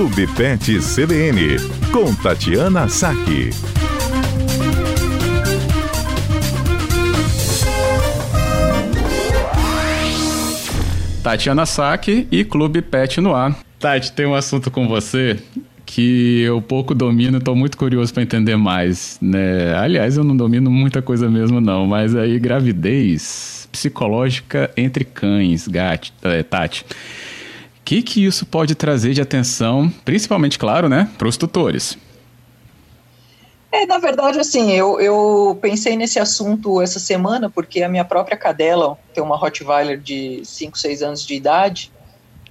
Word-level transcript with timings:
Clube 0.00 0.26
Pet 0.28 0.78
CBN, 0.78 1.58
com 1.92 2.14
Tatiana 2.14 2.88
Saque. 2.88 3.50
Tatiana 11.22 11.66
Saque 11.66 12.26
e 12.30 12.42
Clube 12.46 12.80
Pet 12.80 13.20
no 13.20 13.34
ar. 13.34 13.54
Tati, 13.78 14.10
tem 14.12 14.24
um 14.24 14.34
assunto 14.34 14.70
com 14.70 14.88
você 14.88 15.38
que 15.84 16.40
eu 16.40 16.62
pouco 16.62 16.94
domino, 16.94 17.36
estou 17.36 17.54
muito 17.54 17.76
curioso 17.76 18.14
para 18.14 18.22
entender 18.22 18.56
mais, 18.56 19.18
né? 19.20 19.74
Aliás, 19.76 20.16
eu 20.16 20.24
não 20.24 20.34
domino 20.34 20.70
muita 20.70 21.02
coisa 21.02 21.28
mesmo 21.28 21.60
não, 21.60 21.86
mas 21.86 22.16
aí 22.16 22.38
gravidez 22.38 23.68
psicológica 23.70 24.70
entre 24.78 25.04
cães, 25.04 25.68
gato, 25.68 26.10
é, 26.22 26.42
Tati. 26.42 26.86
Que 27.90 28.02
que 28.02 28.24
isso 28.24 28.46
pode 28.46 28.76
trazer 28.76 29.14
de 29.14 29.20
atenção, 29.20 29.92
principalmente, 30.04 30.56
claro, 30.56 30.88
né, 30.88 31.10
para 31.18 31.26
os 31.26 31.36
tutores? 31.36 31.98
É, 33.72 33.84
na 33.84 33.98
verdade, 33.98 34.38
assim, 34.38 34.70
eu, 34.70 35.00
eu 35.00 35.58
pensei 35.60 35.96
nesse 35.96 36.20
assunto 36.20 36.80
essa 36.80 37.00
semana 37.00 37.50
porque 37.50 37.82
a 37.82 37.88
minha 37.88 38.04
própria 38.04 38.36
cadela 38.36 38.96
tem 39.12 39.20
uma 39.20 39.36
Rottweiler 39.36 39.98
de 39.98 40.40
5, 40.44 40.78
6 40.78 41.02
anos 41.02 41.26
de 41.26 41.34
idade 41.34 41.90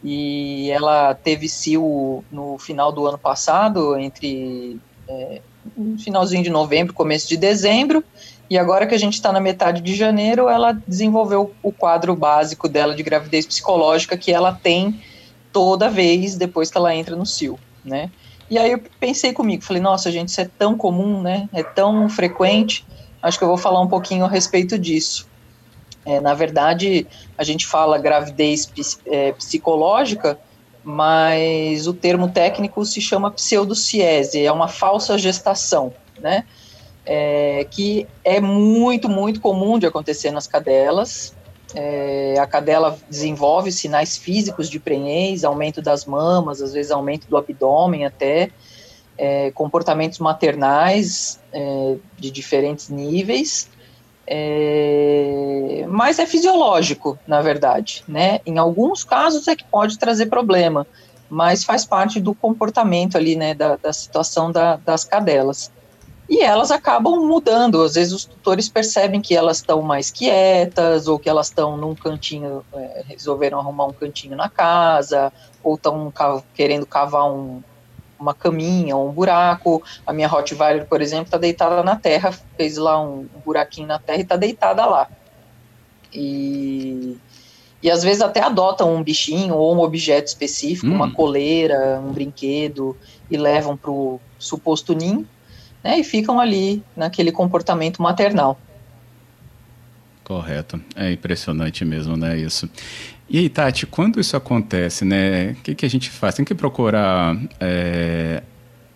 e 0.04 0.70
ela 0.72 1.16
teve 1.16 1.48
cio 1.48 2.22
no 2.30 2.58
final 2.58 2.92
do 2.92 3.08
ano 3.08 3.18
passado, 3.18 3.98
entre 3.98 4.78
é, 5.08 5.42
finalzinho 6.04 6.44
de 6.44 6.50
novembro, 6.50 6.94
começo 6.94 7.30
de 7.30 7.38
dezembro, 7.38 8.04
e 8.50 8.58
agora 8.58 8.86
que 8.86 8.94
a 8.94 9.00
gente 9.00 9.14
está 9.14 9.32
na 9.32 9.40
metade 9.40 9.80
de 9.80 9.96
janeiro, 9.96 10.50
ela 10.50 10.74
desenvolveu 10.86 11.54
o 11.64 11.72
quadro 11.72 12.14
básico 12.14 12.68
dela 12.68 12.94
de 12.94 13.04
gravidez 13.04 13.46
psicológica 13.46 14.18
que 14.18 14.34
ela 14.34 14.52
tem 14.52 15.00
toda 15.52 15.90
vez 15.90 16.36
depois 16.36 16.70
que 16.70 16.78
ela 16.78 16.96
entra 16.96 17.16
no 17.16 17.26
cio, 17.26 17.60
né? 17.84 18.10
E 18.50 18.58
aí 18.58 18.72
eu 18.72 18.82
pensei 19.00 19.32
comigo, 19.32 19.64
falei, 19.64 19.82
nossa, 19.82 20.12
gente, 20.12 20.30
isso 20.30 20.42
é 20.42 20.50
tão 20.58 20.76
comum, 20.76 21.22
né? 21.22 21.48
É 21.54 21.62
tão 21.62 22.10
frequente. 22.10 22.86
Acho 23.22 23.38
que 23.38 23.44
eu 23.44 23.48
vou 23.48 23.58
falar 23.58 23.80
um 23.82 23.88
pouquinho 23.88 24.26
a 24.26 24.28
respeito 24.28 24.78
disso. 24.78 25.28
É, 26.06 26.20
na 26.20 26.34
verdade, 26.34 27.06
a 27.38 27.44
gente 27.44 27.68
fala 27.68 28.00
gravidez 28.00 28.72
é, 29.06 29.34
psicológica, 29.34 30.40
mas 30.84 31.86
o 31.86 31.94
termo 31.94 32.30
técnico 32.30 32.84
se 32.86 33.00
chama 33.02 33.30
pseudociese, 33.30 34.44
é 34.44 34.52
uma 34.52 34.68
falsa 34.68 35.18
gestação, 35.18 35.94
né? 36.20 36.46
É, 37.06 37.68
que 37.70 38.08
é 38.24 38.40
muito, 38.40 39.10
muito 39.10 39.40
comum 39.42 39.78
de 39.78 39.86
acontecer 39.86 40.32
nas 40.32 40.48
cadelas. 40.48 41.36
É, 41.76 42.36
a 42.40 42.48
cadela 42.48 42.98
desenvolve 43.10 43.72
sinais 43.72 44.18
físicos 44.18 44.70
de 44.70 44.80
prenhez, 44.80 45.44
aumento 45.44 45.82
das 45.82 46.06
mamas, 46.06 46.62
às 46.62 46.74
vezes 46.74 46.92
aumento 46.92 47.28
do 47.28 47.38
abdômen 47.38 48.06
até, 48.06 48.50
é, 49.18 49.52
comportamentos 49.52 50.18
maternais 50.20 51.40
é, 51.52 51.96
de 52.18 52.32
diferentes 52.32 52.90
níveis, 52.90 53.70
é, 54.26 55.86
mas 55.90 56.20
é 56.20 56.26
fisiológico, 56.26 57.18
na 57.28 57.42
verdade, 57.42 58.04
né? 58.08 58.40
Em 58.46 58.58
alguns 58.58 59.04
casos 59.04 59.48
é 59.48 59.56
que 59.56 59.64
pode 59.64 59.98
trazer 59.98 60.28
problema, 60.28 60.88
mas 61.30 61.64
faz 61.64 61.86
parte 61.86 62.20
do 62.20 62.34
comportamento 62.34 63.18
ali, 63.18 63.36
né, 63.36 63.54
da, 63.54 63.76
da 63.76 63.94
situação 63.94 64.52
da, 64.52 64.78
das 64.78 65.04
cadelas. 65.04 65.72
E 66.30 66.44
elas 66.44 66.70
acabam 66.70 67.26
mudando, 67.26 67.82
às 67.82 67.96
vezes 67.96 68.14
os 68.14 68.24
tutores 68.24 68.70
percebem 68.70 69.20
que 69.20 69.36
elas 69.36 69.58
estão 69.58 69.82
mais 69.82 70.12
quietas, 70.12 71.08
ou 71.08 71.18
que 71.18 71.28
elas 71.28 71.48
estão 71.48 71.76
num 71.76 71.96
cantinho, 71.96 72.64
é, 72.72 73.04
resolveram 73.08 73.58
arrumar 73.60 73.88
um 73.88 73.94
cantinho 73.94 74.36
na 74.36 74.48
casa, 74.48 75.34
ou 75.64 75.74
estão 75.74 76.14
querendo 76.54 76.86
cavar 76.86 77.26
um, 77.26 77.64
uma 78.20 78.36
caminha, 78.36 78.96
um 78.96 79.12
buraco. 79.12 79.82
A 80.06 80.14
minha 80.14 80.28
Rottweiler, 80.28 80.86
por 80.86 81.02
exemplo, 81.02 81.26
está 81.26 81.38
deitada 81.38 81.82
na 81.82 81.96
terra, 81.96 82.32
fez 82.56 82.78
lá 82.78 83.02
um, 83.02 83.28
buraquinho 83.44 83.88
na 83.88 83.98
terra 83.98 84.20
e 84.20 84.22
está 84.22 84.36
deitada 84.36 84.86
lá. 84.86 85.10
E, 86.14 87.18
e 87.82 87.90
às 87.90 88.04
vezes 88.04 88.22
até 88.22 88.42
adotam 88.42 88.94
um 88.94 89.02
bichinho 89.02 89.56
ou 89.56 89.76
um 89.76 89.80
objeto 89.80 90.28
específico, 90.28 90.86
hum. 90.86 90.94
uma 90.94 91.12
coleira, 91.12 92.00
um 92.06 92.12
brinquedo, 92.12 92.96
e 93.32 93.36
levam 93.36 93.76
para 93.76 93.90
o 93.90 94.22
suposto 94.38 94.94
ninho, 94.94 95.28
né, 95.84 96.00
e 96.00 96.04
ficam 96.04 96.40
ali 96.40 96.84
naquele 96.96 97.32
comportamento 97.32 98.02
maternal. 98.02 98.60
Correto. 100.24 100.80
É 100.96 101.12
impressionante 101.12 101.84
mesmo, 101.84 102.16
né, 102.16 102.38
isso. 102.38 102.70
E 103.30 103.38
aí, 103.38 103.50
Tati, 103.50 103.86
quando 103.86 104.20
isso 104.20 104.36
acontece, 104.36 105.06
né? 105.06 105.52
O 105.52 105.56
que, 105.62 105.76
que 105.76 105.86
a 105.86 105.90
gente 105.90 106.10
faz? 106.10 106.34
Tem 106.34 106.44
que 106.44 106.56
procurar 106.56 107.38
é, 107.60 108.42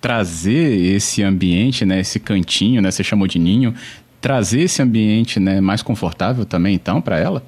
trazer 0.01 0.95
esse 0.95 1.21
ambiente, 1.21 1.85
né? 1.85 1.99
Esse 1.99 2.19
cantinho, 2.19 2.81
né? 2.81 2.89
Você 2.89 3.03
chamou 3.03 3.27
de 3.27 3.37
ninho, 3.37 3.75
trazer 4.19 4.61
esse 4.61 4.81
ambiente, 4.81 5.39
né? 5.39 5.61
Mais 5.61 5.83
confortável 5.83 6.45
também, 6.45 6.73
então, 6.73 6.99
para 6.99 7.19
ela? 7.19 7.43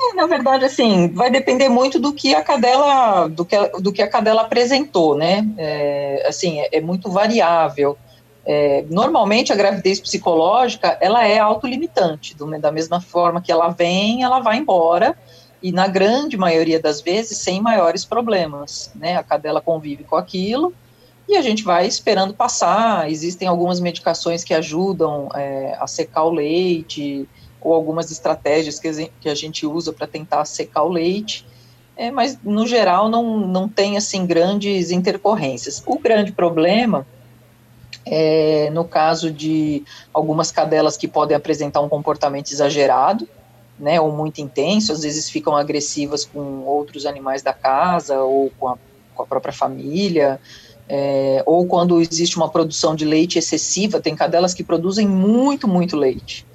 É, 0.00 0.14
na 0.14 0.26
verdade, 0.26 0.64
assim, 0.64 1.08
vai 1.08 1.30
depender 1.30 1.68
muito 1.68 1.98
do 1.98 2.12
que 2.12 2.34
a 2.34 2.42
cadela, 2.42 3.28
do 3.28 3.44
que, 3.44 3.56
do 3.80 3.92
que 3.92 4.00
a 4.00 4.08
cadela 4.08 4.42
apresentou, 4.42 5.16
né? 5.16 5.46
É, 5.58 6.24
assim, 6.28 6.60
é, 6.60 6.76
é 6.76 6.80
muito 6.80 7.10
variável. 7.10 7.98
É, 8.46 8.84
normalmente 8.88 9.52
a 9.52 9.56
gravidez 9.56 10.00
psicológica 10.00 10.96
ela 11.00 11.26
é 11.26 11.38
autolimitante, 11.38 12.34
do, 12.34 12.46
da 12.58 12.72
mesma 12.72 13.00
forma 13.00 13.42
que 13.42 13.52
ela 13.52 13.68
vem, 13.68 14.22
ela 14.22 14.40
vai 14.40 14.56
embora 14.56 15.14
e 15.62 15.72
na 15.72 15.88
grande 15.88 16.36
maioria 16.36 16.80
das 16.80 17.00
vezes 17.00 17.38
sem 17.38 17.60
maiores 17.60 18.04
problemas, 18.04 18.92
né? 18.94 19.16
A 19.16 19.22
cadela 19.22 19.60
convive 19.60 20.04
com 20.04 20.16
aquilo 20.16 20.72
e 21.28 21.36
a 21.36 21.42
gente 21.42 21.64
vai 21.64 21.86
esperando 21.86 22.32
passar. 22.32 23.10
Existem 23.10 23.48
algumas 23.48 23.80
medicações 23.80 24.44
que 24.44 24.54
ajudam 24.54 25.28
é, 25.34 25.76
a 25.78 25.86
secar 25.86 26.24
o 26.24 26.30
leite 26.30 27.28
ou 27.60 27.74
algumas 27.74 28.10
estratégias 28.10 28.78
que, 28.78 29.10
que 29.20 29.28
a 29.28 29.34
gente 29.34 29.66
usa 29.66 29.92
para 29.92 30.06
tentar 30.06 30.44
secar 30.44 30.82
o 30.82 30.88
leite. 30.88 31.46
É, 31.96 32.10
mas 32.10 32.38
no 32.44 32.66
geral 32.66 33.08
não, 33.08 33.40
não 33.40 33.68
tem 33.68 33.96
assim 33.96 34.24
grandes 34.24 34.90
intercorrências. 34.90 35.82
O 35.84 35.98
grande 35.98 36.30
problema 36.30 37.06
é, 38.10 38.70
no 38.70 38.84
caso 38.84 39.30
de 39.30 39.82
algumas 40.12 40.50
cadelas 40.50 40.96
que 40.96 41.06
podem 41.06 41.36
apresentar 41.36 41.80
um 41.80 41.88
comportamento 41.88 42.50
exagerado, 42.52 43.28
né, 43.78 44.00
ou 44.00 44.10
muito 44.10 44.40
intenso, 44.40 44.92
às 44.92 45.02
vezes 45.02 45.30
ficam 45.30 45.56
agressivas 45.56 46.24
com 46.24 46.64
outros 46.64 47.06
animais 47.06 47.42
da 47.42 47.52
casa 47.52 48.20
ou 48.20 48.50
com 48.58 48.68
a, 48.68 48.78
com 49.14 49.22
a 49.22 49.26
própria 49.26 49.52
família, 49.52 50.40
é, 50.88 51.42
ou 51.46 51.66
quando 51.66 52.00
existe 52.00 52.36
uma 52.36 52.48
produção 52.48 52.96
de 52.96 53.04
leite 53.04 53.38
excessiva, 53.38 54.00
tem 54.00 54.16
cadelas 54.16 54.54
que 54.54 54.64
produzem 54.64 55.06
muito, 55.06 55.68
muito 55.68 55.96
leite. 55.96 56.46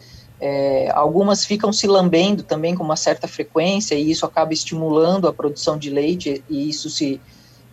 É, 0.45 0.91
algumas 0.93 1.45
ficam 1.45 1.71
se 1.71 1.87
lambendo 1.87 2.43
também 2.43 2.75
com 2.75 2.83
uma 2.83 2.97
certa 2.97 3.29
frequência 3.29 3.95
e 3.95 4.11
isso 4.11 4.25
acaba 4.25 4.51
estimulando 4.51 5.25
a 5.25 5.31
produção 5.31 5.77
de 5.77 5.89
leite 5.89 6.43
e 6.49 6.67
isso 6.67 6.89
se 6.89 7.21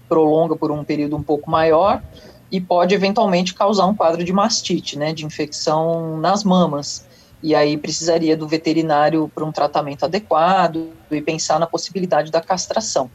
prolonga 0.08 0.54
por 0.54 0.70
um 0.70 0.84
período 0.84 1.16
um 1.16 1.22
pouco 1.22 1.50
maior 1.50 2.00
e 2.48 2.60
pode 2.60 2.94
eventualmente 2.94 3.54
causar 3.54 3.86
um 3.86 3.94
quadro 3.94 4.22
de 4.22 4.32
mastite, 4.32 4.97
né, 4.97 5.12
de 5.12 5.26
infecção 5.26 6.16
nas 6.19 6.44
mamas. 6.44 7.04
E 7.42 7.56
aí 7.56 7.76
precisaria 7.76 8.36
do 8.36 8.47
veterinário 8.47 9.28
para 9.34 9.44
um 9.44 9.50
tratamento 9.50 10.04
adequado 10.04 10.91
e 11.10 11.20
pensar 11.20 11.58
na 11.58 11.66
possibilidade 11.66 12.31
da 12.31 12.41
castração. 12.41 13.10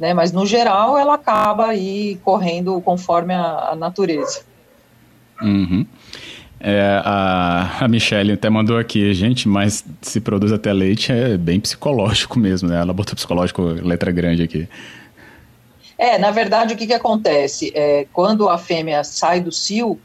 Né, 0.00 0.12
mas 0.12 0.32
no 0.32 0.44
geral 0.44 0.98
ela 0.98 1.14
acaba 1.14 1.68
aí 1.68 2.16
correndo 2.24 2.80
conforme 2.80 3.32
a, 3.32 3.70
a 3.70 3.76
natureza. 3.76 4.40
Uhum. 5.40 5.86
É, 6.60 7.00
a, 7.04 7.84
a 7.84 7.88
Michelle 7.88 8.32
até 8.32 8.50
mandou 8.50 8.78
aqui, 8.78 9.14
gente, 9.14 9.48
mas 9.48 9.84
se 10.02 10.20
produz 10.20 10.52
até 10.52 10.72
leite 10.72 11.12
é 11.12 11.36
bem 11.36 11.60
psicológico 11.60 12.38
mesmo, 12.38 12.68
né? 12.68 12.80
Ela 12.80 12.92
botou 12.92 13.14
psicológico 13.14 13.62
letra 13.62 14.10
grande 14.10 14.42
aqui. 14.42 14.68
É, 15.96 16.18
na 16.18 16.30
verdade, 16.30 16.74
o 16.74 16.76
que, 16.76 16.86
que 16.86 16.92
acontece? 16.92 17.72
É, 17.74 18.06
quando 18.12 18.48
a 18.48 18.58
fêmea 18.58 19.02
sai 19.04 19.40
do 19.40 19.52
cio, 19.52 19.98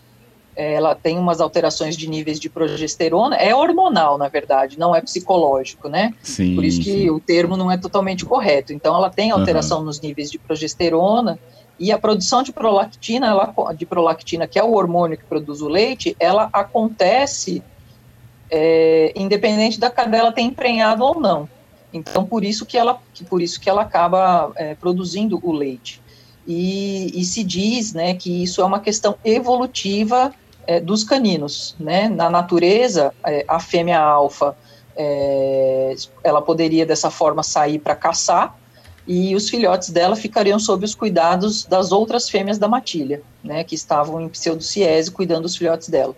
é, 0.56 0.74
ela 0.74 0.94
tem 0.94 1.18
umas 1.18 1.42
alterações 1.42 1.98
de 1.98 2.07
níveis 2.07 2.39
de 2.39 2.50
progesterona, 2.50 3.36
é 3.36 3.56
hormonal, 3.56 4.18
na 4.18 4.28
verdade, 4.28 4.78
não 4.78 4.95
é 4.95 5.01
psicológico, 5.01 5.89
né? 5.89 6.13
Sim, 6.22 6.56
Por 6.56 6.63
isso 6.63 6.81
que 6.81 6.92
sim. 6.92 7.10
o 7.10 7.19
termo 7.19 7.57
não 7.57 7.72
é 7.72 7.78
totalmente 7.78 8.25
correto. 8.25 8.74
Então, 8.74 8.95
ela 8.95 9.10
tem 9.10 9.31
alteração 9.31 9.80
uhum. 9.80 9.86
nos 9.86 10.00
níveis 10.00 10.30
de 10.30 10.38
progesterona 10.38 11.39
e 11.80 11.92
a 11.92 11.98
produção 11.98 12.44
de 12.44 12.54
prolactina, 12.54 13.28
ela, 13.28 13.74
de 13.74 13.86
prolactina, 13.86 14.48
que 14.48 14.60
é 14.60 14.64
o 14.64 14.74
hormônio 14.74 15.18
que 15.18 15.25
produz 15.25 15.62
o 15.62 15.68
leite, 15.68 16.16
ela 16.20 16.50
acontece 16.54 17.64
é, 18.50 19.12
independente 19.16 19.80
da 19.80 19.90
cadela 19.90 20.31
ter 20.31 20.42
emprenhado 20.42 21.04
ou 21.04 21.20
não. 21.20 21.50
Então, 21.92 22.25
por 22.25 22.44
isso 22.44 22.66
que 22.66 22.78
ela, 22.78 23.00
por 23.30 23.42
isso 23.42 23.60
que 23.60 23.70
ela 23.70 23.81
acaba 23.81 24.52
é, 24.56 24.75
produzindo 24.75 25.40
o 25.44 25.52
leite. 25.52 26.02
E, 26.46 27.12
e, 27.20 27.24
se 27.24 27.44
diz 27.44 27.94
né, 27.94 28.16
que 28.16 28.44
isso 28.44 28.62
é 28.62 28.66
uma 28.66 28.80
questão 28.80 29.16
evolutiva 29.24 30.34
é, 30.68 30.80
dos 30.80 31.04
caninos. 31.04 31.76
Né? 31.80 32.10
Na 32.10 32.30
natureza, 32.30 33.14
é, 33.26 33.46
a 33.48 33.60
fêmea 33.60 34.00
alfa 34.00 34.56
é, 34.96 35.96
ela 36.24 36.42
poderia 36.42 36.86
dessa 36.86 37.10
forma 37.10 37.44
sair 37.44 37.80
para 37.80 37.96
caçar, 37.96 38.58
e 39.06 39.36
os 39.36 39.50
filhotes 39.50 39.90
dela 39.90 40.16
ficariam 40.16 40.58
sob 40.58 40.86
os 40.86 40.96
cuidados 40.96 41.66
das 41.66 41.92
outras 41.92 42.30
fêmeas 42.30 42.58
da 42.58 42.68
matilha, 42.68 43.22
né, 43.44 43.64
que 43.64 43.76
estavam 43.76 44.22
em 44.22 44.30
pseudociese 44.30 45.12
cuidando 45.12 45.44
dos 45.44 45.56
filhotes 45.56 45.90
dela. 45.90 46.16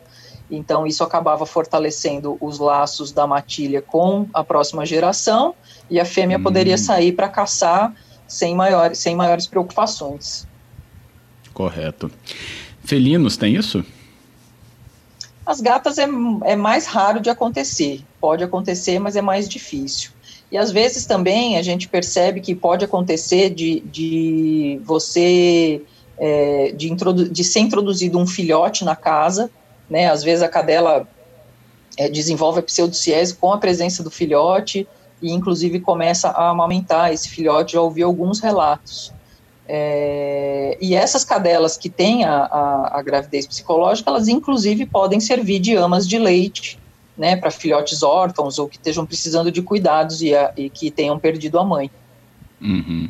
Então, 0.49 0.85
isso 0.85 1.03
acabava 1.03 1.45
fortalecendo 1.45 2.37
os 2.39 2.59
laços 2.59 3.11
da 3.11 3.25
matilha 3.25 3.81
com 3.81 4.27
a 4.33 4.43
próxima 4.43 4.85
geração, 4.85 5.55
e 5.89 5.99
a 5.99 6.05
fêmea 6.05 6.37
hum. 6.37 6.43
poderia 6.43 6.77
sair 6.77 7.11
para 7.11 7.27
caçar 7.27 7.93
sem 8.27 8.55
maiores, 8.55 8.99
sem 8.99 9.15
maiores 9.15 9.47
preocupações. 9.47 10.47
Correto. 11.53 12.11
Felinos 12.83 13.37
tem 13.37 13.55
isso? 13.55 13.83
As 15.45 15.61
gatas 15.61 15.97
é, 15.97 16.07
é 16.43 16.55
mais 16.55 16.85
raro 16.87 17.19
de 17.19 17.29
acontecer. 17.29 18.03
Pode 18.19 18.43
acontecer, 18.43 18.99
mas 18.99 19.15
é 19.15 19.21
mais 19.21 19.47
difícil. 19.47 20.11
E 20.51 20.57
às 20.57 20.71
vezes 20.71 21.05
também 21.05 21.57
a 21.57 21.61
gente 21.61 21.87
percebe 21.87 22.39
que 22.39 22.53
pode 22.53 22.85
acontecer 22.85 23.49
de, 23.49 23.79
de 23.81 24.79
você 24.83 25.81
é, 26.17 26.71
de, 26.71 26.89
de 27.29 27.43
ser 27.43 27.59
introduzido 27.59 28.17
um 28.17 28.27
filhote 28.27 28.85
na 28.85 28.95
casa, 28.95 29.49
né? 29.89 30.09
Às 30.09 30.23
vezes 30.23 30.43
a 30.43 30.47
cadela 30.47 31.07
é, 31.97 32.09
desenvolve 32.09 32.59
a 32.59 32.63
pseudociese 32.63 33.35
com 33.35 33.51
a 33.51 33.57
presença 33.57 34.03
do 34.03 34.11
filhote 34.11 34.87
e 35.21 35.31
inclusive 35.31 35.79
começa 35.79 36.29
a 36.29 36.49
amamentar 36.49 37.11
esse 37.11 37.29
filhote. 37.29 37.73
Já 37.73 37.81
ouvi 37.81 38.03
alguns 38.03 38.39
relatos. 38.39 39.13
É, 39.67 40.77
e 40.79 40.93
essas 40.93 41.23
cadelas 41.23 41.75
que 41.75 41.89
têm 41.89 42.23
a, 42.23 42.45
a, 42.45 42.99
a, 42.99 43.01
gravidez 43.01 43.47
psicológica, 43.47 44.11
elas 44.11 44.27
inclusive 44.27 44.85
podem 44.85 45.19
servir 45.19 45.59
de 45.59 45.75
amas 45.75 46.07
de 46.07 46.19
leite, 46.19 46.77
né, 47.17 47.35
para 47.35 47.51
filhotes 47.51 48.03
órfãos 48.03 48.59
ou 48.59 48.67
que 48.67 48.77
estejam 48.77 49.05
precisando 49.05 49.51
de 49.51 49.61
cuidados 49.61 50.21
e, 50.21 50.35
a, 50.35 50.53
e 50.57 50.69
que 50.69 50.91
tenham 50.91 51.17
perdido 51.17 51.59
a 51.59 51.63
mãe. 51.63 51.89
Uhum. 52.61 53.09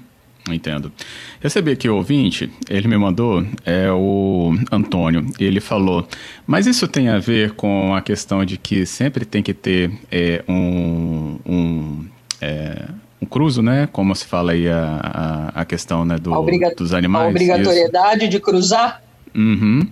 Entendo. 0.49 0.91
Recebi 1.39 1.71
aqui 1.71 1.89
o 1.89 1.95
ouvinte, 1.95 2.51
ele 2.69 2.87
me 2.87 2.97
mandou, 2.97 3.43
é 3.65 3.91
o 3.91 4.53
Antônio, 4.71 5.25
ele 5.39 5.59
falou, 5.59 6.07
mas 6.45 6.67
isso 6.67 6.87
tem 6.87 7.09
a 7.09 7.17
ver 7.17 7.53
com 7.53 7.95
a 7.95 8.01
questão 8.01 8.45
de 8.45 8.55
que 8.55 8.85
sempre 8.85 9.25
tem 9.25 9.41
que 9.41 9.55
ter 9.55 9.91
é, 10.11 10.43
um, 10.47 11.39
um 11.43 12.05
é, 12.39 12.85
um 13.19 13.25
cruzo, 13.25 13.63
né? 13.63 13.89
Como 13.91 14.15
se 14.15 14.25
fala 14.25 14.51
aí 14.51 14.69
a, 14.69 15.51
a, 15.55 15.61
a 15.61 15.65
questão 15.65 16.05
né, 16.05 16.17
do, 16.17 16.31
dos 16.77 16.93
animais. 16.93 17.25
A 17.25 17.29
obrigatoriedade 17.29 18.21
isso. 18.21 18.29
de 18.29 18.39
cruzar? 18.39 19.01
Uhum. 19.33 19.87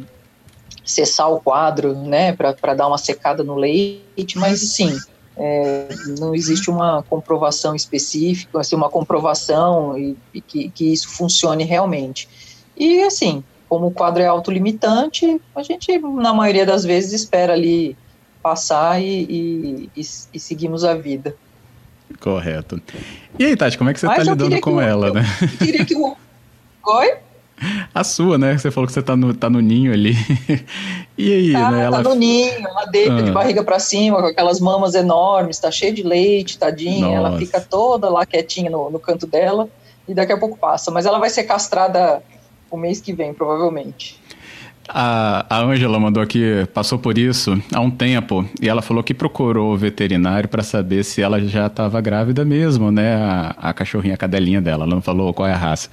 cessar 0.85 1.33
o 1.33 1.41
quadro, 1.41 1.95
né, 1.95 2.35
para 2.35 2.75
dar 2.75 2.89
uma 2.89 2.99
secada 2.99 3.43
no 3.43 3.55
leite, 3.55 4.37
mas 4.37 4.61
sim, 4.61 4.99
é, 5.43 5.89
não 6.19 6.35
existe 6.35 6.69
uma 6.69 7.03
comprovação 7.03 7.75
específica, 7.75 8.61
assim, 8.61 8.77
uma 8.77 8.91
comprovação 8.91 9.99
e, 9.99 10.15
e 10.35 10.41
que, 10.43 10.69
que, 10.69 10.93
isso 10.93 11.09
funcione 11.09 11.65
realmente. 11.65 12.29
E 12.77 13.03
assim, 13.03 13.43
como 13.67 13.87
o 13.87 13.91
quadro 13.91 14.23
é 14.23 14.27
autolimitante, 14.27 15.41
a 15.57 15.63
gente, 15.63 15.99
na 15.99 16.35
maioria 16.35 16.67
das 16.67 16.85
vezes, 16.85 17.15
espera 17.15 17.55
ali 17.55 17.97
passar 18.43 19.01
e, 19.01 19.89
e, 19.97 20.05
e 20.35 20.39
seguimos 20.39 20.85
a 20.85 20.95
vida. 20.95 21.35
Correto. 22.21 22.81
E 23.39 23.45
aí, 23.47 23.57
Tati, 23.57 23.79
como 23.79 23.89
é 23.89 23.95
que 23.95 24.01
você 24.01 24.09
está 24.09 24.23
lidando 24.23 24.61
com 24.61 24.79
ela, 24.79 25.07
eu, 25.07 25.15
né? 25.15 25.23
Eu 25.41 25.67
queria 25.67 25.85
que 25.87 25.97
o... 25.97 26.15
Oi? 26.85 27.15
A 27.95 28.05
sua, 28.05 28.39
né? 28.39 28.57
Você 28.57 28.71
falou 28.71 28.87
que 28.87 28.93
você 28.93 29.03
tá 29.03 29.17
no, 29.17 29.35
tá 29.35 29.51
no 29.51 29.61
ninho 29.61 29.93
ali. 29.93 30.15
e 31.17 31.33
aí, 31.33 31.53
tá, 31.53 31.71
né? 31.71 31.79
Tá 31.79 31.85
ela... 31.85 32.03
no 32.03 32.15
ninho, 32.15 32.67
ela 32.67 32.87
deita 32.87 33.19
ah. 33.19 33.23
de 33.23 33.31
barriga 33.31 33.63
para 33.63 33.79
cima, 33.79 34.21
com 34.21 34.27
aquelas 34.27 34.61
mamas 34.61 34.95
enormes, 34.95 35.59
tá 35.59 35.71
cheia 35.71 35.93
de 35.93 36.03
leite, 36.03 36.59
tadinha. 36.59 37.07
Nossa. 37.07 37.17
Ela 37.17 37.39
fica 37.39 37.61
toda 37.61 38.09
lá 38.09 38.25
quietinha 38.25 38.71
no, 38.71 38.91
no 38.91 38.99
canto 38.99 39.27
dela 39.27 39.69
e 40.09 40.15
daqui 40.15 40.33
a 40.33 40.39
pouco 40.39 40.57
passa. 40.57 40.91
Mas 40.91 41.07
ela 41.07 41.19
vai 41.19 41.31
ser 41.31 41.45
castrada 41.45 42.23
o 42.71 42.77
mês 42.77 43.01
que 43.01 43.13
vem, 43.13 43.35
provavelmente. 43.35 44.21
A 44.89 45.61
Ângela 45.61 46.01
mandou 46.01 46.21
aqui, 46.21 46.67
passou 46.75 46.99
por 46.99 47.17
isso 47.17 47.63
há 47.73 47.81
um 47.81 47.91
tempo, 47.91 48.45
e 48.61 48.69
ela 48.69 48.83
falou 48.83 49.05
que 49.05 49.15
procurou 49.15 49.73
o 49.73 49.77
veterinário 49.77 50.49
para 50.49 50.65
saber 50.65 51.05
se 51.05 51.23
ela 51.23 51.41
já 51.41 51.67
estava 51.67 52.01
grávida 52.01 52.45
mesmo, 52.45 52.91
né? 52.91 53.15
A, 53.15 53.55
a, 53.57 53.73
cachorrinha, 53.73 54.15
a 54.15 54.17
cadelinha 54.17 54.61
dela. 54.61 54.85
Ela 54.85 54.95
não 54.95 55.03
falou 55.03 55.33
qual 55.33 55.49
é 55.49 55.53
a 55.53 55.57
raça. 55.57 55.89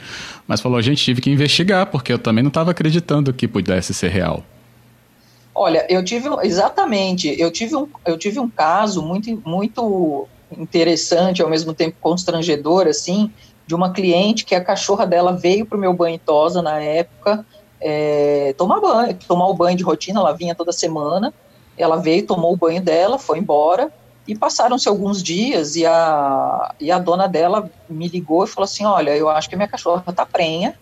Mas 0.48 0.62
falou, 0.62 0.82
gente, 0.82 1.04
tive 1.04 1.22
que 1.22 1.30
investigar, 1.30 1.86
porque 1.88 2.12
eu 2.12 2.18
também 2.18 2.44
não 2.44 2.48
estava 2.48 2.72
acreditando 2.72 3.32
que 3.32 3.48
pudesse 3.48 3.94
ser 3.94 4.10
real. 4.10 4.44
Olha, 5.54 5.86
eu 5.90 6.04
tive 6.04 6.30
exatamente, 6.44 7.36
eu 7.40 7.52
tive 7.52 7.76
um, 7.76 7.88
eu 8.06 8.18
tive 8.18 8.40
um 8.40 8.50
caso 8.50 9.02
muito, 9.02 9.42
muito 9.46 10.28
interessante, 10.56 11.42
ao 11.42 11.50
mesmo 11.50 11.74
tempo 11.74 11.98
constrangedor, 12.00 12.88
assim, 12.88 13.32
de 13.66 13.76
uma 13.76 13.92
cliente 13.92 14.46
que 14.46 14.56
a 14.56 14.64
cachorra 14.64 15.06
dela 15.06 15.34
veio 15.34 15.66
para 15.66 15.78
o 15.78 15.82
meu 15.82 15.94
banho 15.94 16.20
tosa 16.24 16.62
na 16.62 16.80
época 16.80 17.46
é, 17.80 18.54
tomar 18.58 18.80
banho, 18.80 19.18
tomar 19.28 19.48
o 19.48 19.54
banho 19.54 19.78
de 19.78 19.84
rotina, 19.84 20.20
ela 20.20 20.34
vinha 20.34 20.56
toda 20.56 20.72
semana, 20.72 21.34
ela 21.78 21.98
veio, 21.98 22.26
tomou 22.26 22.54
o 22.54 22.58
banho 22.58 22.82
dela, 22.82 23.20
foi 23.20 23.40
embora, 23.40 23.92
e 24.28 24.36
passaram-se 24.36 24.90
alguns 24.90 25.24
dias, 25.24 25.76
e 25.76 25.86
a, 25.86 26.74
e 26.80 26.92
a 26.92 27.00
dona 27.00 27.28
dela 27.28 27.70
me 27.90 28.08
ligou 28.08 28.44
e 28.44 28.48
falou 28.48 28.66
assim, 28.66 28.86
olha, 28.86 29.16
eu 29.16 29.30
acho 29.30 29.48
que 29.48 29.56
a 29.56 29.58
minha 29.58 29.68
cachorra 29.70 30.04
está 30.08 30.26
prenha, 30.26 30.76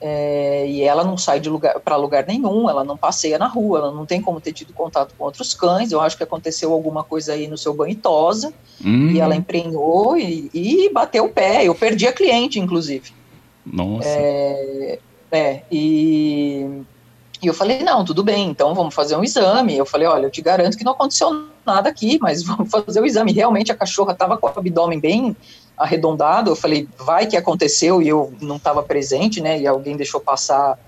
é, 0.00 0.66
e 0.66 0.82
ela 0.82 1.04
não 1.04 1.18
sai 1.18 1.38
de 1.40 1.50
lugar 1.50 1.78
para 1.80 1.94
lugar 1.94 2.26
nenhum, 2.26 2.70
ela 2.70 2.82
não 2.82 2.96
passeia 2.96 3.38
na 3.38 3.46
rua, 3.46 3.80
ela 3.80 3.92
não 3.92 4.06
tem 4.06 4.20
como 4.20 4.40
ter 4.40 4.52
tido 4.52 4.72
contato 4.72 5.14
com 5.16 5.24
outros 5.24 5.52
cães. 5.52 5.92
Eu 5.92 6.00
acho 6.00 6.16
que 6.16 6.22
aconteceu 6.22 6.72
alguma 6.72 7.04
coisa 7.04 7.34
aí 7.34 7.46
no 7.46 7.58
seu 7.58 7.74
banho 7.74 7.94
tosa 7.94 8.52
hum. 8.82 9.10
e 9.10 9.20
ela 9.20 9.36
emprenhou 9.36 10.16
e, 10.16 10.50
e, 10.54 10.90
bateu 10.90 11.26
o 11.26 11.28
pé. 11.28 11.64
Eu 11.64 11.74
perdi 11.74 12.06
a 12.06 12.12
cliente, 12.14 12.58
inclusive. 12.58 13.12
Nossa. 13.66 14.08
É, 14.08 14.98
é, 15.30 15.62
e, 15.70 16.82
e 17.42 17.46
eu 17.46 17.54
falei, 17.54 17.82
não, 17.82 18.04
tudo 18.04 18.22
bem, 18.22 18.48
então 18.48 18.74
vamos 18.74 18.94
fazer 18.94 19.16
um 19.16 19.24
exame. 19.24 19.76
Eu 19.76 19.86
falei, 19.86 20.06
olha, 20.06 20.26
eu 20.26 20.30
te 20.30 20.42
garanto 20.42 20.76
que 20.76 20.84
não 20.84 20.92
aconteceu 20.92 21.46
nada 21.64 21.88
aqui, 21.88 22.18
mas 22.20 22.42
vamos 22.44 22.70
fazer 22.70 23.00
o 23.00 23.06
exame. 23.06 23.32
Realmente 23.32 23.70
a 23.70 23.76
cachorra 23.76 24.12
estava 24.12 24.36
com 24.36 24.46
o 24.46 24.50
abdômen 24.50 24.98
bem 24.98 25.36
arredondado. 25.76 26.50
Eu 26.50 26.56
falei, 26.56 26.88
vai 26.98 27.26
que 27.26 27.36
aconteceu 27.36 28.02
e 28.02 28.08
eu 28.08 28.32
não 28.40 28.56
estava 28.56 28.82
presente, 28.82 29.40
né? 29.40 29.58
E 29.58 29.66
alguém 29.66 29.96
deixou 29.96 30.20
passar 30.20 30.78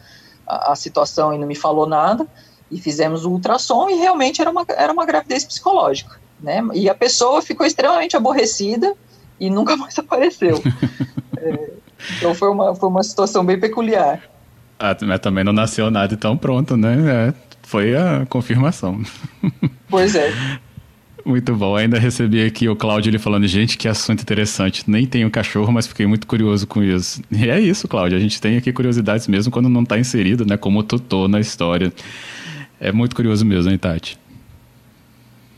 a, 0.47 0.73
a, 0.73 0.77
situação 0.77 1.33
e 1.33 1.39
não 1.39 1.47
me 1.47 1.55
falou 1.55 1.87
nada. 1.87 2.27
E 2.71 2.81
fizemos 2.81 3.25
o 3.25 3.31
ultrassom 3.31 3.89
e 3.91 3.95
realmente 3.95 4.41
era 4.41 4.51
uma, 4.51 4.65
era 4.69 4.93
uma 4.93 5.07
gravidez 5.07 5.45
psicológica, 5.45 6.19
né? 6.41 6.63
E 6.75 6.89
a 6.89 6.95
pessoa 6.95 7.41
ficou 7.41 7.67
extremamente 7.67 8.17
aborrecida 8.17 8.95
e 9.39 9.49
nunca 9.49 9.77
mais 9.79 9.99
apareceu. 9.99 10.61
é, 11.39 11.73
então 12.17 12.35
foi 12.35 12.49
uma, 12.49 12.75
foi 12.75 12.89
uma 12.89 13.03
situação 13.03 13.45
bem 13.45 13.59
peculiar. 13.59 14.21
Ah, 14.79 14.97
mas 15.03 15.21
também 15.21 15.45
não 15.45 15.53
nasceu 15.53 15.91
nada 15.91 16.17
tão 16.17 16.37
pronto, 16.37 16.77
né? 16.77 16.97
É, 17.29 17.35
foi 17.63 17.97
a 17.97 18.27
confirmação. 18.29 19.01
Pois 19.89 20.15
é. 20.15 20.33
Muito 21.23 21.55
bom. 21.55 21.77
Ainda 21.77 21.99
recebi 21.99 22.43
aqui 22.45 22.67
o 22.67 22.75
Cláudio 22.75 23.11
ele 23.11 23.19
falando, 23.19 23.47
gente, 23.47 23.77
que 23.77 23.87
assunto 23.87 24.23
interessante. 24.23 24.85
Nem 24.87 25.07
tenho 25.07 25.31
cachorro, 25.31 25.71
mas 25.71 25.87
fiquei 25.87 26.07
muito 26.07 26.27
curioso 26.27 26.67
com 26.67 26.83
isso. 26.83 27.23
E 27.31 27.51
é 27.51 27.61
isso, 27.61 27.87
Cláudio. 27.87 28.17
A 28.17 28.21
gente 28.21 28.41
tem 28.41 28.57
aqui 28.57 28.73
curiosidades 28.73 29.29
mesmo 29.29 29.53
quando 29.53 29.69
não 29.69 29.83
está 29.83 29.99
inserido, 29.99 30.47
né? 30.47 30.57
Como 30.57 30.83
tutor 30.83 31.29
na 31.29 31.41
história. 31.41 31.93
É 32.81 32.91
muito 32.91 33.15
curioso 33.15 33.45
mesmo, 33.45 33.71
hein, 33.71 33.77
Tati? 33.77 34.19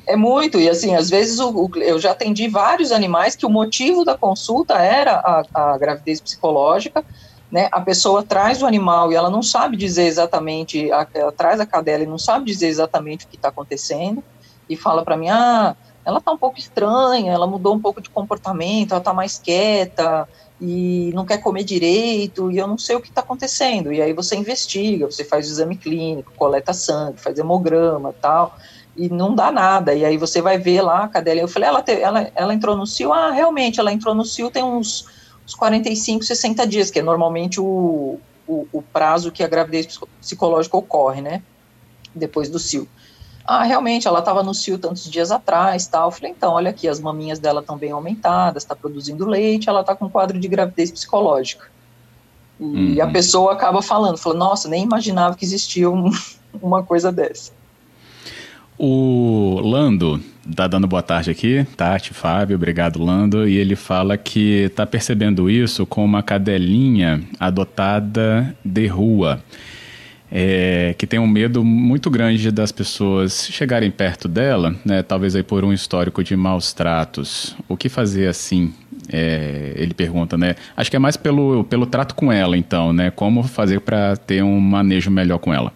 É 0.07 0.17
muito, 0.17 0.61
e 0.61 0.69
assim, 0.69 0.95
às 0.95 1.09
vezes 1.09 1.39
o, 1.41 1.51
o, 1.51 1.71
eu 1.79 1.99
já 1.99 2.13
atendi 2.13 2.49
vários 2.49 2.93
animais 2.93 3.35
que 3.35 3.47
o 3.47 3.51
motivo 3.51 4.05
da 4.05 4.17
consulta 4.17 4.75
era 4.75 5.15
a, 5.15 5.73
a 5.73 5.79
gravidez 5.79 6.21
psicológica, 6.21 7.05
né, 7.51 7.69
a 7.73 7.81
pessoa 7.81 8.23
traz 8.23 8.63
o 8.63 8.67
animal 8.67 9.13
e 9.13 9.15
ela 9.15 9.31
não 9.31 9.43
sabe 9.43 9.77
dizer 9.77 10.07
exatamente, 10.07 10.91
ela 10.91 11.33
traz 11.33 11.61
a 11.61 11.67
cadela 11.67 12.03
e 12.03 12.07
não 12.07 12.19
sabe 12.19 12.45
dizer 12.45 12.69
exatamente 12.69 13.25
o 13.25 13.29
que 13.29 13.37
está 13.37 13.49
acontecendo, 13.49 14.23
e 14.69 14.77
fala 14.77 15.05
para 15.05 15.17
mim, 15.17 15.29
ah, 15.29 15.77
ela 16.05 16.19
está 16.19 16.33
um 16.33 16.39
pouco 16.39 16.59
estranha, 16.59 17.33
ela 17.33 17.47
mudou 17.47 17.75
um 17.75 17.81
pouco 17.81 18.01
de 18.01 18.11
comportamento, 18.11 18.93
ela 18.93 18.99
está 18.99 19.15
mais 19.15 19.39
quieta, 19.39 20.29
e 20.61 21.11
não 21.15 21.25
quer 21.25 21.39
comer 21.39 21.65
direito, 21.65 22.51
e 22.51 22.59
eu 22.59 22.67
não 22.67 22.79
sei 22.79 22.97
o 22.97 23.01
que 23.01 23.09
está 23.09 23.21
acontecendo. 23.21 23.93
E 23.93 24.01
aí 24.01 24.13
você 24.13 24.37
investiga, 24.37 25.11
você 25.11 25.25
faz 25.25 25.47
o 25.47 25.51
exame 25.51 25.77
clínico, 25.77 26.33
coleta 26.37 26.73
sangue, 26.73 27.21
faz 27.21 27.39
hemograma 27.39 28.15
tal, 28.21 28.55
e 28.97 29.09
não 29.09 29.35
dá 29.35 29.51
nada. 29.51 29.95
E 29.95 30.05
aí 30.05 30.17
você 30.17 30.41
vai 30.41 30.59
ver 30.59 30.83
lá 30.83 31.05
a 31.05 31.09
cadela. 31.09 31.41
Eu 31.41 31.49
falei, 31.49 31.69
ela, 31.69 31.83
te, 31.83 31.93
ela, 31.93 32.31
ela 32.35 32.55
entrou 32.55 32.77
no 32.77 32.87
CIO? 32.87 33.13
Ah, 33.13 33.31
realmente, 33.31 33.81
ela 33.81 33.93
entrou 33.93 34.15
no 34.15 34.25
CIO 34.25 34.51
tem 34.51 34.63
uns, 34.63 35.07
uns 35.45 35.55
45, 35.55 36.25
60 36.25 36.67
dias, 36.67 36.91
que 36.91 36.99
é 36.99 37.03
normalmente 37.03 37.61
o, 37.61 38.19
o, 38.47 38.67
o 38.73 38.83
prazo 38.83 39.33
que 39.33 39.43
a 39.43 39.49
gravidez 39.49 39.99
psicológica 40.21 40.77
ocorre, 40.77 41.21
né? 41.21 41.43
Depois 42.15 42.49
do 42.49 42.59
CIO. 42.59 42.89
Ah, 43.47 43.63
realmente, 43.63 44.09
ela 44.09 44.21
estava 44.21 44.43
no 44.43 44.55
cio 44.55 44.79
tantos 44.79 45.05
dias 45.05 45.31
atrás, 45.31 45.87
tal. 45.87 46.09
Eu 46.09 46.11
falei, 46.11 46.31
então, 46.31 46.55
olha 46.55 46.71
aqui, 46.71 46.89
as 46.89 46.99
maminhas 46.99 47.39
dela 47.39 47.61
estão 47.61 47.77
bem 47.77 47.91
aumentadas, 47.91 48.63
está 48.63 48.75
produzindo 48.75 49.27
leite, 49.27 49.69
ela 49.69 49.83
está 49.83 49.95
com 49.95 50.09
quadro 50.09 50.41
de 50.41 50.49
gravidez 50.49 50.91
psicológica. 50.91 51.67
E 52.59 52.65
uhum. 52.65 53.03
a 53.03 53.11
pessoa 53.11 53.53
acaba 53.53 53.83
falando, 53.83 54.17
falou, 54.17 54.39
nossa, 54.39 54.67
nem 54.67 54.85
imaginava 54.85 55.37
que 55.37 55.45
existia 55.45 55.91
um, 55.91 56.11
uma 56.63 56.83
coisa 56.83 57.13
dessa. 57.13 57.53
O 58.77 59.61
Lando 59.63 60.21
tá 60.55 60.67
dando 60.67 60.87
boa 60.87 61.03
tarde 61.03 61.31
aqui, 61.31 61.67
Tati, 61.77 62.13
Fábio, 62.13 62.57
obrigado 62.57 63.03
Lando, 63.03 63.49
e 63.49 63.57
ele 63.57 63.77
fala 63.77 64.17
que 64.17 64.71
tá 64.75 64.85
percebendo 64.85 65.49
isso 65.49 65.87
com 65.87 66.05
uma 66.05 66.23
cadelinha 66.23 67.23
adotada 67.39 68.55
de 68.65 68.87
rua 68.87 69.43
é, 70.37 70.95
que 70.99 71.07
tem 71.07 71.21
um 71.21 71.29
medo 71.29 71.65
muito 71.65 72.11
grande 72.11 72.51
das 72.51 72.73
pessoas 72.73 73.47
chegarem 73.53 73.89
perto 73.89 74.27
dela, 74.27 74.75
né, 74.85 75.01
talvez 75.01 75.37
aí 75.37 75.45
por 75.45 75.65
um 75.65 75.73
histórico 75.73 76.25
de 76.25 76.35
maus 76.35 76.73
tratos. 76.73 77.57
O 77.69 77.77
que 77.77 77.89
fazer 77.89 78.27
assim? 78.27 78.75
É, 79.13 79.75
ele 79.77 79.95
pergunta, 79.95 80.37
né? 80.37 80.57
Acho 80.77 80.91
que 80.91 80.97
é 80.97 80.99
mais 80.99 81.17
pelo, 81.17 81.63
pelo 81.65 81.87
trato 81.87 82.15
com 82.15 82.33
ela, 82.33 82.57
então, 82.57 82.93
né? 82.93 83.11
Como 83.11 83.43
fazer 83.43 83.81
para 83.81 84.17
ter 84.17 84.43
um 84.43 84.59
manejo 84.59 85.11
melhor 85.11 85.39
com 85.39 85.53
ela? 85.53 85.73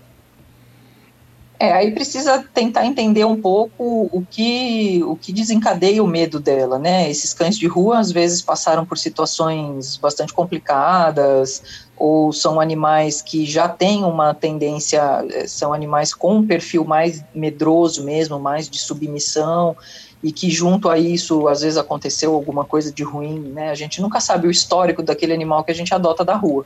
É, 1.60 1.72
aí 1.72 1.90
precisa 1.90 2.44
tentar 2.54 2.86
entender 2.86 3.24
um 3.24 3.40
pouco 3.40 4.08
o 4.12 4.24
que, 4.30 5.02
o 5.02 5.16
que 5.16 5.32
desencadeia 5.32 6.04
o 6.04 6.06
medo 6.06 6.38
dela, 6.38 6.78
né? 6.78 7.10
Esses 7.10 7.34
cães 7.34 7.58
de 7.58 7.66
rua 7.66 7.98
às 7.98 8.12
vezes 8.12 8.40
passaram 8.40 8.86
por 8.86 8.96
situações 8.96 9.96
bastante 9.96 10.32
complicadas, 10.32 11.88
ou 11.96 12.32
são 12.32 12.60
animais 12.60 13.20
que 13.20 13.44
já 13.44 13.68
têm 13.68 14.04
uma 14.04 14.32
tendência, 14.34 15.26
eh, 15.32 15.48
são 15.48 15.74
animais 15.74 16.14
com 16.14 16.36
um 16.36 16.46
perfil 16.46 16.84
mais 16.84 17.24
medroso 17.34 18.04
mesmo, 18.04 18.38
mais 18.38 18.70
de 18.70 18.78
submissão, 18.78 19.76
e 20.22 20.30
que 20.30 20.48
junto 20.48 20.88
a 20.88 20.96
isso 20.96 21.48
às 21.48 21.62
vezes 21.62 21.76
aconteceu 21.76 22.34
alguma 22.34 22.64
coisa 22.64 22.92
de 22.92 23.02
ruim, 23.02 23.40
né? 23.40 23.70
A 23.70 23.74
gente 23.74 24.00
nunca 24.00 24.20
sabe 24.20 24.46
o 24.46 24.50
histórico 24.50 25.02
daquele 25.02 25.32
animal 25.32 25.64
que 25.64 25.72
a 25.72 25.74
gente 25.74 25.92
adota 25.92 26.24
da 26.24 26.36
rua. 26.36 26.64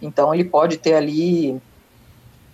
Então 0.00 0.34
ele 0.34 0.44
pode 0.44 0.78
ter 0.78 0.94
ali 0.94 1.60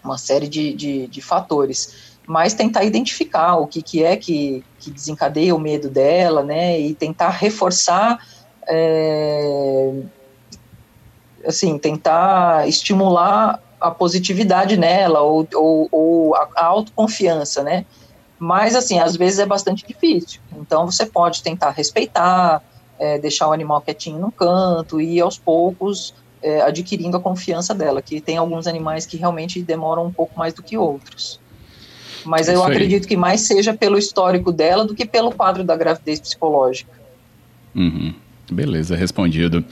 uma 0.06 0.18
série 0.18 0.48
de, 0.48 0.72
de, 0.72 1.06
de 1.06 1.20
fatores 1.20 2.16
mas 2.26 2.54
tentar 2.54 2.84
identificar 2.84 3.54
o 3.56 3.66
que, 3.66 3.80
que 3.80 4.02
é 4.02 4.16
que, 4.16 4.64
que 4.80 4.90
desencadeia 4.90 5.54
o 5.54 5.60
medo 5.60 5.88
dela, 5.88 6.42
né, 6.42 6.78
e 6.78 6.92
tentar 6.92 7.30
reforçar, 7.30 8.18
é, 8.68 9.92
assim, 11.46 11.78
tentar 11.78 12.68
estimular 12.68 13.62
a 13.80 13.90
positividade 13.92 14.76
nela, 14.76 15.20
ou, 15.20 15.46
ou, 15.54 15.88
ou 15.92 16.34
a, 16.34 16.48
autoconfiança, 16.56 17.62
né, 17.62 17.86
mas, 18.38 18.74
assim, 18.74 18.98
às 18.98 19.16
vezes 19.16 19.38
é 19.38 19.46
bastante 19.46 19.86
difícil, 19.86 20.40
então 20.56 20.84
você 20.84 21.06
pode 21.06 21.42
tentar 21.44 21.70
respeitar, 21.70 22.60
é, 22.98 23.18
deixar 23.18 23.46
o 23.46 23.52
animal 23.52 23.80
quietinho 23.80 24.18
no 24.18 24.32
canto, 24.32 25.00
e 25.00 25.20
aos 25.20 25.38
poucos 25.38 26.12
é, 26.42 26.60
adquirindo 26.62 27.16
a 27.16 27.20
confiança 27.20 27.74
dela, 27.74 28.02
que 28.02 28.20
tem 28.20 28.36
alguns 28.36 28.66
animais 28.66 29.06
que 29.06 29.16
realmente 29.16 29.62
demoram 29.62 30.06
um 30.06 30.12
pouco 30.12 30.38
mais 30.38 30.54
do 30.54 30.62
que 30.62 30.76
outros. 30.76 31.40
Mas 32.24 32.48
eu 32.48 32.64
acredito 32.64 33.06
que 33.06 33.16
mais 33.16 33.42
seja 33.42 33.72
pelo 33.72 33.96
histórico 33.96 34.50
dela 34.50 34.84
do 34.84 34.94
que 34.94 35.06
pelo 35.06 35.30
quadro 35.30 35.62
da 35.62 35.76
gravidez 35.76 36.18
psicológica. 36.18 36.90
Uhum. 37.74 38.14
Beleza, 38.50 38.96
respondido. 38.96 39.64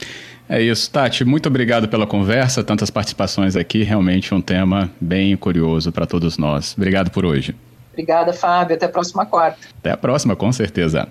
É 0.47 0.61
isso, 0.61 0.89
Tati. 0.91 1.25
Muito 1.25 1.47
obrigado 1.47 1.87
pela 1.87 2.05
conversa, 2.05 2.63
tantas 2.63 2.89
participações 2.89 3.55
aqui. 3.55 3.83
Realmente 3.83 4.33
um 4.33 4.41
tema 4.41 4.91
bem 5.01 5.35
curioso 5.35 5.91
para 5.91 6.05
todos 6.05 6.37
nós. 6.37 6.73
Obrigado 6.77 7.09
por 7.09 7.25
hoje. 7.25 7.55
Obrigada, 7.91 8.31
Fábio. 8.31 8.75
Até 8.75 8.85
a 8.85 8.89
próxima 8.89 9.25
quarta. 9.25 9.67
Até 9.79 9.91
a 9.91 9.97
próxima, 9.97 10.35
com 10.35 10.51
certeza. 10.51 11.07